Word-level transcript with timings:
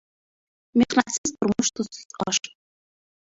Mehnatsiz 0.81 1.33
turmush— 1.35 1.71
tuzsiz 1.81 2.09
osh. 2.31 2.43